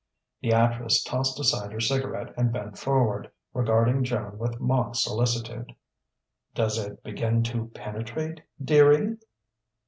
[0.41, 5.75] The actress tossed aside her cigarette and bent forward, regarding Joan with mock solicitude.
[6.55, 9.17] "Does it begin to penetrate, dearie?"